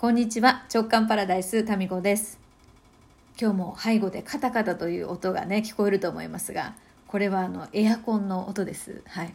[0.00, 0.64] こんにちは。
[0.72, 2.40] 直感パラダイスタミコです。
[3.38, 6.74] 今日も背後でカタカタという音がね聞こえると思いますが
[7.06, 9.02] これはあのエアコンの音です。
[9.06, 9.34] はい。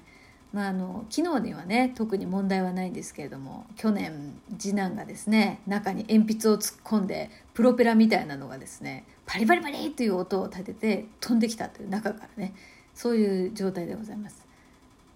[0.53, 12.55] まあ、あの昨日にはね特に問題はないんですけれども去年次男がですね中に鉛筆を突っ込んでプロペラみたいなのがですねパリパリパリという音を立てて飛んできたという中からね。
[12.95, 14.43] そういう状態でございます。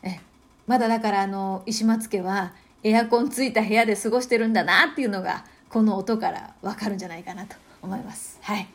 [0.04, 0.20] え。
[0.68, 8.40] まだだからあの石松家はエアコンついた部屋で過ごしてるんだなっていうのがこの音からわかるんじゃないかなと思います。
[8.42, 8.68] はい。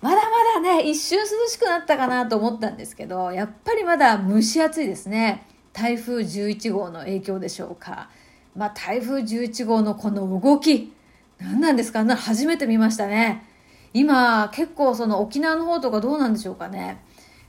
[0.00, 0.22] まだま
[0.62, 5.46] だね、一瞬涼しくなったかなと思ったんですけど、やっぱりまだ蒸し暑いですね。
[5.72, 8.10] 台風11号の影響でしょうか。
[8.56, 10.92] まあ、台風11号のこの動き、
[11.38, 12.04] 何なんですか？
[12.04, 13.46] な初めて見ましたね。
[13.94, 16.98] 今、結構その沖縄の方とかどうなんでしょうかね。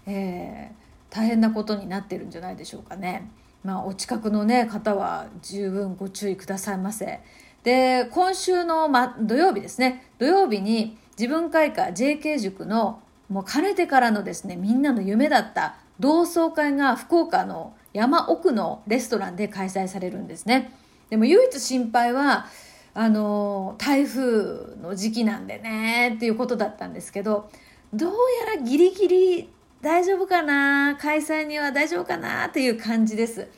[0.05, 3.29] えー、大変なことになってるんじゃないでしょうかね。
[3.63, 7.21] まあ、お近くの、ね、方は十分ご注意くださいませ。
[7.63, 20.73] で今週の、ま、土曜日ですね土曜日に自分会館 JK 塾のもうかねてからのですねみんなの夢だった同窓会が福岡の山奥のレストランで開催されるんですね
[21.09, 22.47] でも唯一心配は
[22.93, 27.49] あの台風の時期なんでねっていうことだったんですけど
[27.93, 28.11] どう
[28.47, 29.49] やらギリギリ
[29.83, 30.95] 大丈夫かな？
[30.95, 32.45] 開催には大丈夫かな？
[32.45, 33.49] っていう感じです。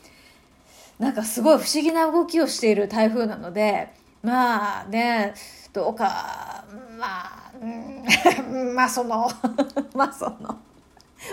[0.98, 3.90] なんかすごい不思議な動きをしている台風なので
[4.24, 5.36] まあね
[5.72, 6.66] どうか
[6.98, 7.52] まあ、
[8.74, 9.30] まあその
[9.94, 10.58] まあその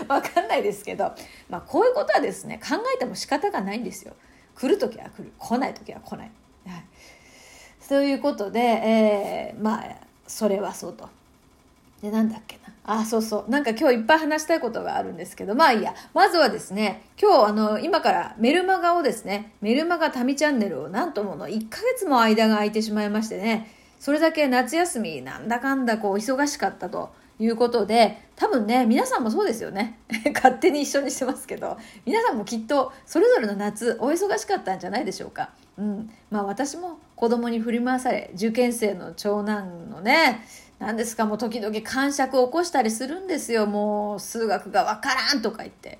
[0.07, 1.11] わかんないですけど、
[1.49, 4.13] まあ、こういうことはですね考えても仕方がないんですよ。
[4.55, 6.31] 来る時は来る来ない時は来ない、
[6.67, 6.85] はい、
[7.79, 9.85] そういうことで、えー、まあ
[10.27, 11.09] それはそうと。
[12.03, 13.49] でなんだっけなあ、そうそう。
[13.49, 15.95] なんか今日いっぱい話したいことがあるんですけど、まあいいや。
[16.13, 29.97] まずはですね、今日あの、今からメルマガをですね、メルマガタミチャンネルをなんともの1ヶ月も間が空いてしまいましてね、それだけ夏休みなんだかんだこう忙しかったということで、多分ね、皆さんもそうですよね。
[30.35, 35.51] 勝手に一緒にしてますけど、皆さんもきっとそれぞれの夏お忙しかったんじゃないでしょうか。
[35.77, 36.11] うん。
[36.29, 40.43] まあ私も子供に振り回され、受験生の長男のね、
[40.85, 41.25] 何ですか？
[41.25, 43.65] もう時々感触を起こしたりするんですよ。
[43.65, 45.99] もう数学がわからんとか言って。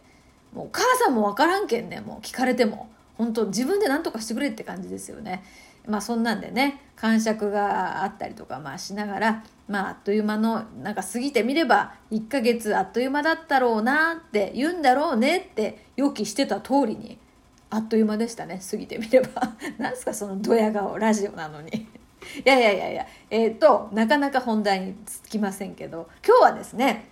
[0.53, 2.01] もうお母さんもわからんけんね。
[2.01, 2.89] もう聞かれても。
[3.17, 5.43] 本当自分で何とかしてくれって感じですよね。
[5.87, 6.81] まあそんなんでね。
[6.95, 9.43] 感触があったりとかまあしながら。
[9.67, 17.17] まああっという間のなんか過ぎてみれば1ヶ月あっという間だったろうなって言うんだろうねって予期してた通りに
[17.69, 18.61] あっという間でしたね。
[18.69, 19.53] 過ぎてみれば。
[19.79, 21.87] 何ですかそのドヤ顔ラジオなのに。
[22.45, 27.09] いやいやいやいや、えっ、ー、と、なかなか本題につきませんけど、今日はですね、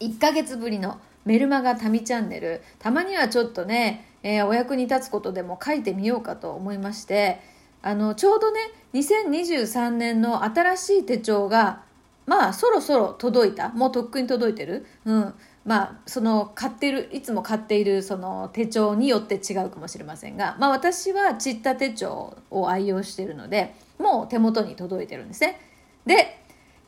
[0.00, 7.40] 1ヶ月ぶりのメルマガタミチャンネル、たまにはちょっとね、えー、お役に立つことでも書いてみようかと思いまして、
[7.82, 8.60] あの、ちょうどね、
[8.94, 11.82] 2023年の新しい手帳が、
[12.26, 13.68] まあ、そろそろ届いた。
[13.70, 14.86] もうとっくに届いてる。
[15.04, 15.34] うん。
[15.64, 25.60] まあ、その買ってるいつも買っているその手帳によって違うかもしれませんが、まあ、私はちった手帳を愛用しているのでもう手元に届いてるんですね。
[26.06, 26.38] で、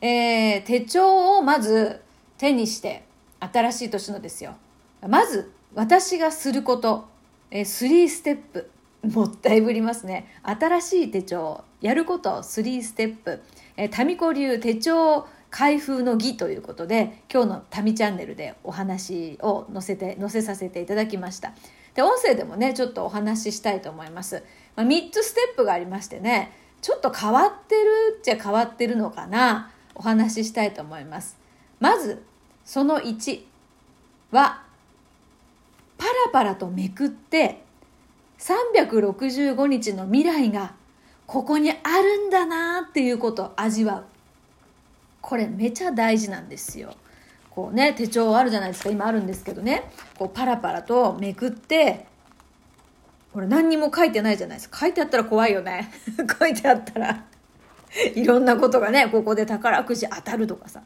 [0.01, 2.01] えー、手帳をまず
[2.37, 3.03] 手にして
[3.39, 4.55] 新しい年のですよ。
[5.07, 7.05] まず私がすること、
[7.51, 8.69] えー、3ステップ
[9.03, 10.27] もったいぶりますね。
[10.43, 13.41] 新しい手帳やること3ステップ、
[13.75, 21.53] えー、タミコ流手帳開封の儀ということで今日の「タミチャンネル」でお話を載せて載せさせていただきました
[21.93, 24.43] で音声でもねちょっとお話ししたいと思います、
[24.75, 26.51] まあ、3つステップがありましてね
[26.81, 29.71] ちょっと変わってるっちゃ変わってるのかな？
[29.95, 31.37] お話ししたいと思います
[31.79, 32.23] まず
[32.65, 33.41] その1
[34.31, 34.61] は
[35.97, 37.63] パラパラとめくって
[38.39, 40.75] 365日の未来が
[41.25, 44.05] ここにあるんだなっていうことを味わう
[45.21, 46.93] これめちゃ大事なんですよ。
[47.49, 48.91] こうね、手帳あるじゃないですか。
[48.91, 49.91] 今あるんですけどね。
[50.17, 52.05] こうパラパラとめくって、
[53.37, 54.79] これ何にも書いてないじゃないですか。
[54.79, 55.91] 書いてあったら怖いよね。
[56.39, 57.23] 書いてあったら
[58.15, 60.81] いろんなことがね、ここで宝くじ当たるとかさ、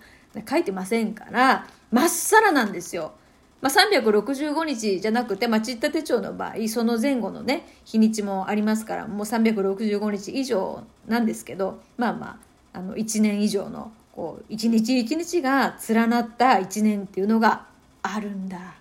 [0.49, 3.13] 書いてませんから、まっさらなんですよ。
[3.61, 12.39] まあ、365日じゃなくて、まあ、ちった手帳の場合、その前後のね、日にちもありますから、もう365日以上なんですけど、まあま
[12.73, 17.67] あ、あの、1年以上のこう一日一日が連なった一年っていうのが
[18.03, 18.75] あるんだ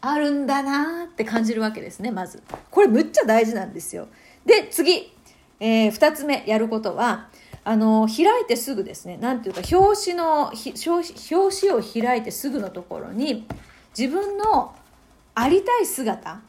[0.00, 2.42] あるんだなって感じるわけですねまず。
[2.70, 4.08] これむっちゃ大事なんですよ。
[4.46, 5.12] で次、
[5.60, 7.28] えー、2つ目やることは
[7.64, 9.18] あの開いてすぐですね。
[9.20, 13.46] 何ていうか表紙の表紙を開いてすぐのところに
[13.96, 14.74] 自分の
[15.34, 16.40] ありたい姿、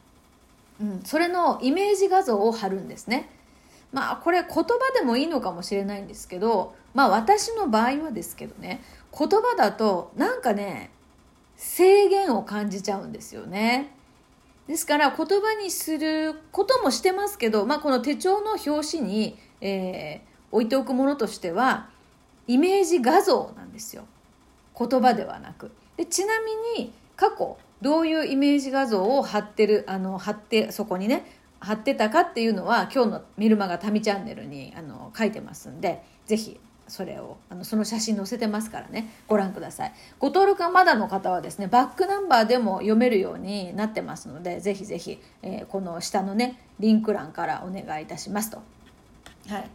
[0.80, 3.28] うん、それのイメージ画像を貼るんですね。
[3.92, 4.64] まあこれ言葉
[4.94, 8.82] でもいいのかもしれないんですけどまあ私の場合はですけどね
[9.16, 10.90] 言葉だとなんかね
[11.60, 13.94] 制限を感じちゃうんですよね。
[14.66, 21.90] ですから言葉にすることもしてますけど、まあ、この手帳の表紙に、えー、置いておくものとしては
[22.46, 24.04] イメージ画像なんですよ
[24.78, 31.26] 言葉ではなくでちなみに過去どういうイメージ画像を貼ってるあの貼ってそこにね
[31.58, 36.60] 貼ってたかっていうのは今日のメルマガ民チャンネルにあの書いてますんで是非
[36.90, 39.14] それをあのその写真載せてますからね。
[39.28, 39.92] ご覧ください。
[40.18, 48.58] ご登録がまだの方はですねバックナンバーでも読めるようになってますのでぜひぜひ、えー、この下のねリンク欄からお願いいたしますと。
[49.48, 49.70] はい。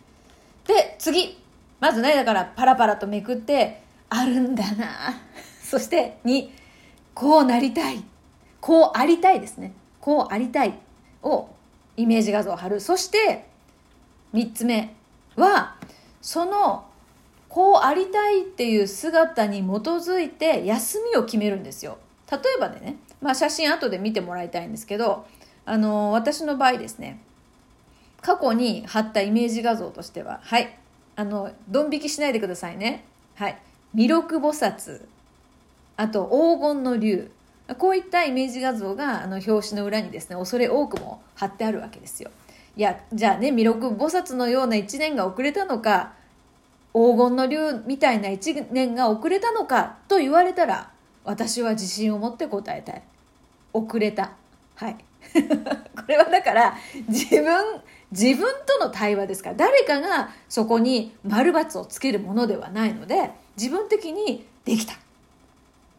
[0.67, 1.41] で次。
[1.79, 4.85] まずねだからパラパラとめくってあるんだな。
[5.63, 6.49] そして2
[7.13, 8.03] こうなりたい。
[8.59, 9.71] こうありたいですね。
[10.01, 10.77] こうありたい。
[11.23, 11.47] を
[11.95, 12.81] イメージ画像を貼る。
[12.81, 13.47] そして
[14.33, 14.93] 3つ目
[15.37, 15.75] は
[16.21, 16.85] その
[17.55, 21.97] こうありたいっていう姿に基づいて休みを決めるんですよ。
[22.29, 25.25] 例えばでね、まあ、写真後で見てもらいたいんですけど
[25.63, 27.21] あの私の場合ですね
[28.19, 30.77] 過去に貼ったイメージ画像としてははい
[31.15, 33.05] あのドン引きしないでくださいね。
[33.35, 33.57] はい
[33.93, 35.05] 弥勒菩薩
[35.95, 37.31] あと黄金の竜
[37.77, 42.31] こういったイメージ画像があの表紙の裏にですね恐れ多くも貼ってあるわけですよ。
[42.75, 46.15] いやじゃあね弥勒菩薩のような一年が遅れたのか
[46.95, 50.91] 黄金の竜みたいな一年が遅れたのかと言われたら
[51.25, 53.03] 私は自信を持って答えたい。
[53.73, 54.31] 遅れた。
[54.75, 54.95] はい。
[55.35, 56.77] これはだから
[57.09, 57.81] 自分
[58.11, 59.49] 自分との対話ですか。
[59.49, 64.93] ら誰かがそこに丸×をつけるものではないので自分的にできた、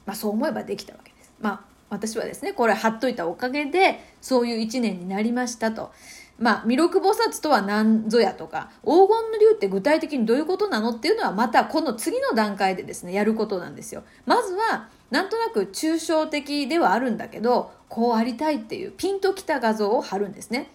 [0.07, 1.31] まあ、そう思えばできたわけです。
[1.39, 1.61] まあ
[1.91, 5.93] 私はですねこれ貼っといたおかげでそういう一年になりましたと。
[6.39, 14.03] まあ、弥勒菩薩とは何ぞやとか、黄金の竜って具体的にどういうことなのっていうのはまたこの次の段階でですね、やることなんですよ。
[14.27, 20.71] まずは、なんとなく抽象的ではあるんだけど、こうありたいっていうピンときた画像を貼るんですね。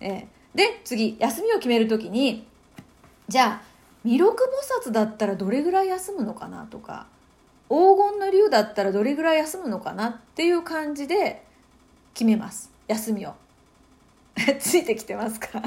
[0.00, 2.46] えー、で、次、休みを決めるときに、
[3.26, 3.70] じゃあ、
[4.04, 7.06] 弥勒菩薩だったらどれぐらい休むのかなとか、
[7.68, 11.44] 黄金の竜だったらどれぐらい休むのかなっていう感じで
[12.14, 12.70] 決めます。
[12.88, 13.34] 休みを。
[14.58, 15.62] ついてきてますか？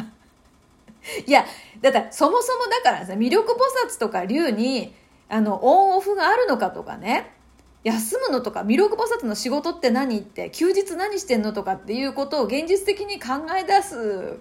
[1.25, 1.45] いや、
[1.81, 3.56] だからそもそもだからさ、魅力菩
[3.88, 4.95] 薩とか竜に、
[5.30, 7.31] あの、オンオフがあるのかとかね、
[7.83, 14.38] 休むのとか、魅力菩薩の仕事って何って、休日何してんのとかっていうことを現実的に考え出す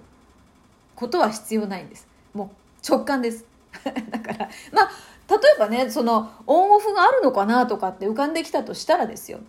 [0.94, 2.06] ことは必要ないんです。
[2.32, 2.48] もう
[2.88, 3.44] 直感です。
[4.10, 4.90] だから、まあ、
[5.28, 9.40] 例えばね、その、オンオフがあるのかなとかって浮かんできたとしたらですよ。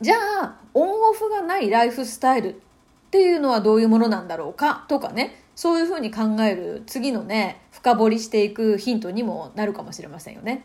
[0.00, 2.60] じゃあ、オンオフがないライフスタイル
[3.14, 10.64] っていうのはどういうものなんだろうかとかねそういうふうに考える次のね深掘りしていくヒントにもなるかもしれませんよね。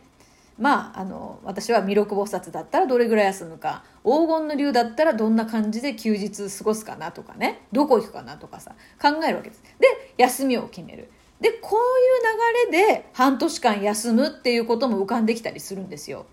[0.57, 9.61] まあ、あの私は弥勒菩薩だったらどれぐらい休むか黄金の竜だったらどんな感じで休日過ごすかなとかねどこ行くかなとかさ考えるわけです。
[9.79, 11.11] で休みを決める。
[11.39, 16.25] でこういう流れで半年間休むっていうことも浮かんできたりするんですよ。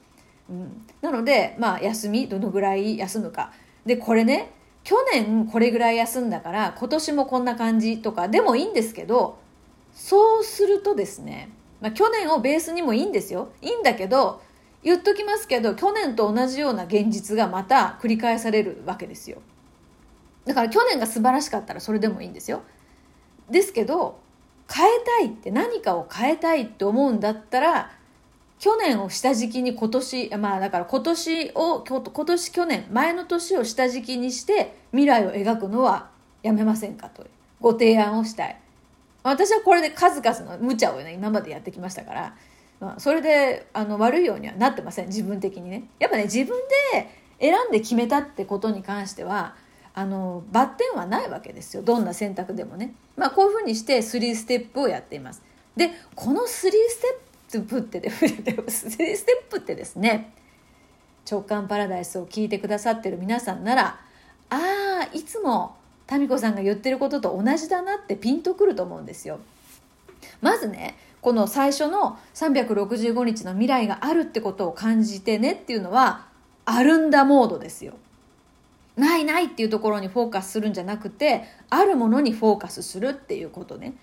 [0.49, 3.53] うん、なので、まあ、休みどのぐらい休むか。
[3.85, 4.56] でこれね
[4.87, 9.37] 去年これぐらい休んだから今年もこんな感じとかでもいいんですけど
[9.93, 11.51] そうするとですね、
[11.81, 13.49] まあ、去年をベースにもいいんですよ。
[13.63, 14.41] いいんだけど
[14.85, 19.39] 言っときますけど去年と同じような現実がまた繰り返されるわけですよ。
[20.45, 22.63] だから去年が素晴らしかったらそれでもいいんですよ。
[23.51, 24.21] ですけど
[24.73, 27.91] 変えたいって何かを変えたいって思うんだったら
[28.59, 36.09] 去年を下敷きに今年、まあだから今年を、今年去年、前の年を下敷きにして未来を描くのは
[36.43, 37.27] やめませんかと
[37.61, 38.57] ご提案をしたい。
[39.23, 42.37] 私はこれで数々の無茶をね、今までやってきましたから、
[42.81, 45.85] まあ、それであの悪いようにはなってません、自分的にね。
[45.99, 46.57] やっぱね、自分
[46.93, 47.09] で
[47.41, 49.55] 選んで決めたってことに関しては、
[49.95, 51.83] あの、バッテンはないわけですよ。
[51.83, 52.95] どんな選択でもね。
[53.17, 55.43] まあこういうふうにして3ステップをやっています。
[55.77, 56.73] で、この3ステ
[57.49, 59.15] ップスプってでステ
[59.49, 60.33] ップってですね
[61.31, 64.01] 直感パラダイスを聞いてくださってる皆さんなら
[64.51, 65.77] ああいつも
[66.11, 69.41] 民子さんが言ってることと同じだなってピンとくると思うんですよ。
[70.41, 76.27] まずねこの最初の365日の未来があるってことを感じてねっていうのは
[76.65, 77.95] あるんだモードですよ。
[78.97, 83.95] ないないっていうところにフォーカスするんじゃなくてあるものにフォーカスするっていうことね。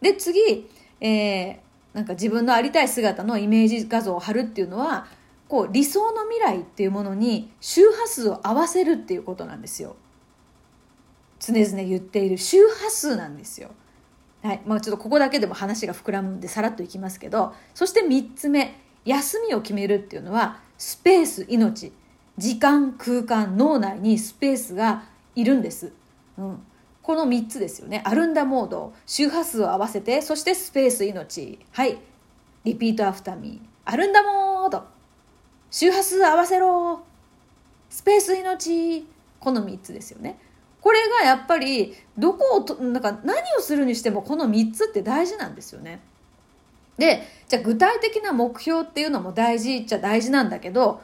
[0.00, 0.68] で次、
[1.00, 1.56] えー、
[1.92, 5.06] なんか自分のありたい姿のイメージ画像を貼るっていうのは
[5.48, 9.96] こう理想の未来っていうものに周波数を合わせるっていうことなんですよ。
[11.40, 13.70] 常々言っている周波数なんですよ。
[14.42, 14.60] はい。
[14.64, 21.92] まあ、ちょっとここだけでも話が膨らむんでさらっといきますけどそして3つ目休みを決めるっていうのはスペース命。
[22.38, 25.02] 時間空間脳内にスペースが
[25.34, 25.92] いるんです、
[26.38, 26.62] うん、
[27.02, 28.02] この3つですよね。
[28.04, 31.58] アルンダモード周波数を合わせてそしてスペース命。
[31.72, 31.98] はい。
[32.64, 33.68] リピートアフターミー。
[33.84, 34.84] アルンダモード。
[35.70, 37.00] 周波数合わせろ。
[37.88, 39.06] スペース命。
[39.40, 40.38] この3つですよね。
[40.80, 46.00] これがやっぱりどこをとなんか何をするにしてもこの3つって大事なんですよね。
[46.98, 51.00] でじゃあ具体的な目標っていうのも大事っちゃ大事なんだけど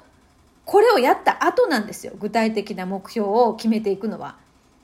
[0.67, 2.13] これをやった後なんですよ。
[2.19, 4.37] 具体的な目標を決めていくのは。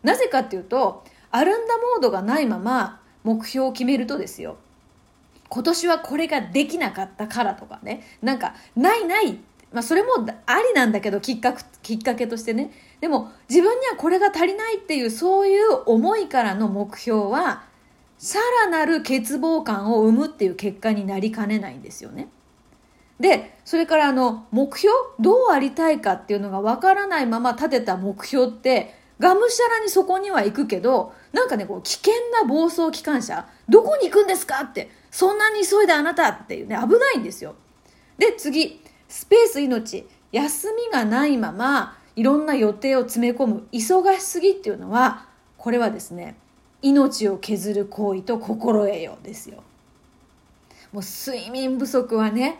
[0.02, 4.56] なぜかっていうとアルンダモードがないまま目標を決めるとですよ。
[5.48, 8.02] 今年はこれができなかったからとかね。
[8.22, 9.38] なんかないない。
[9.72, 12.72] まあそれもありなんだけどきっかきっかけとしてね。
[13.00, 17.64] でも自分にはこれが足りないっていうそういう思いからの目標は
[18.18, 22.28] さらなる欠乏感を生むっていう結果になりかねないんですよね。
[23.20, 37.54] で、それからあの目標どうありたいかっていうのがわからないまま立てた目標ってがむしゃらにそこには行くけどなんかねこう危険な暴走機関車どこに行くんですかってそんなに急いであなたっていうね危ないんですよ。
[38.18, 46.36] で次スペース命休みがないままいろんな予定を詰め込む忙しすぎっていうのはこれはですね
[46.82, 49.62] 命を削る行為と心得ようですよ
[50.92, 52.58] もう睡眠不足はね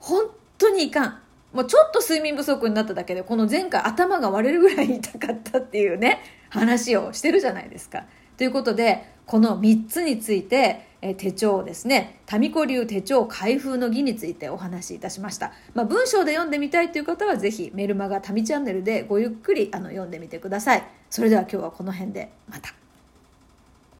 [0.00, 0.24] 本
[0.56, 1.18] 当にいかん
[1.52, 8.04] もうちょっと睡眠不足になっただけでこの前回頭が割れるぐらい痛かったっていうね話をしてるじゃないですか。
[8.36, 12.20] ということでこの3つについてえ手帳をですね。
[12.38, 20.84] 民子流手帳開封の儀についてお話しいたしました、まあ、文章で読んでみたいという方はぜひメルマガ民チャンネルでごゆっくりあの読んでみてください。
[21.10, 22.77] それでは今日はこの辺でまた。